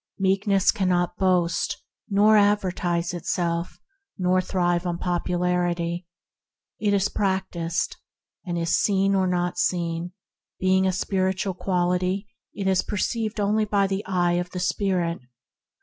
Meekness 0.17 0.71
cannot 0.71 1.15
boast, 1.17 1.77
nor 2.09 2.35
advertise 2.35 3.13
itself, 3.13 3.79
nor 4.17 4.41
thrive 4.41 4.87
on 4.87 4.97
popularity. 4.97 6.07
It 6.79 6.95
is 6.95 7.07
practised, 7.07 7.97
and 8.43 8.55
being 10.59 10.87
a 10.87 10.91
spiritual 10.91 11.53
quality 11.53 12.27
it 12.51 12.65
is 12.67 12.81
perceived 12.81 13.39
only 13.39 13.65
by 13.65 13.85
the 13.85 14.03
eye 14.07 14.39
of 14.41 14.49
the 14.49 14.59
spirit. 14.59 15.19